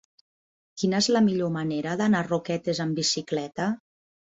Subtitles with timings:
[0.83, 3.71] Quina és la millor manera d'anar a Roquetes amb bicicleta?